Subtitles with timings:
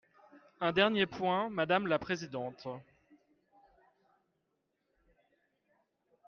[0.61, 2.67] Un dernier point, madame la présidente.